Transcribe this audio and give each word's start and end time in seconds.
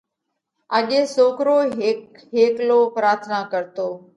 اڳي 0.77 1.01
سوڪرو 1.15 1.57
هيڪ 1.81 1.99
هيڪلو 2.35 2.79
پراٿنا 2.95 3.39
ڪرتو، 3.53 3.87